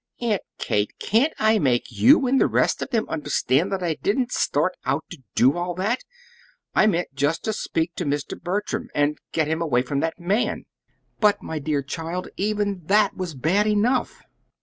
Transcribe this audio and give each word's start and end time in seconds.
"Aunt 0.19 0.41
Kate, 0.57 0.97
can't 0.97 1.31
I 1.37 1.59
make 1.59 1.91
you 1.91 2.25
and 2.25 2.41
the 2.41 2.47
rest 2.47 2.81
of 2.81 2.89
them 2.89 3.07
understand 3.07 3.71
that 3.71 3.83
I 3.83 3.97
didn't 4.01 4.31
start 4.31 4.75
out 4.83 5.05
to 5.11 5.21
do 5.35 5.55
all 5.55 5.75
that? 5.75 5.99
I 6.73 6.87
meant 6.87 7.13
just 7.13 7.43
to 7.43 7.53
speak 7.53 7.93
to 7.97 8.05
Mr. 8.05 8.41
Bertram, 8.41 8.89
and 8.95 9.19
get 9.31 9.47
him 9.47 9.61
away 9.61 9.83
from 9.83 9.99
that 9.99 10.19
man." 10.19 10.65
"But, 11.19 11.43
my 11.43 11.59
dear 11.59 11.83
child, 11.83 12.29
even 12.35 12.81
that 12.87 13.15
was 13.15 13.35
bad 13.35 13.67
enough!" 13.67 14.23